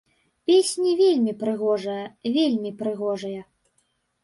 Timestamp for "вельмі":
1.01-1.35, 2.39-2.75